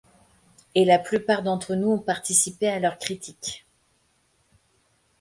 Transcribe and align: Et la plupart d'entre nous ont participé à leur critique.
Et 0.73 0.83
la 0.83 0.97
plupart 0.97 1.43
d'entre 1.43 1.75
nous 1.75 1.91
ont 1.91 1.99
participé 1.99 2.67
à 2.67 2.79
leur 2.79 2.97
critique. 2.97 3.67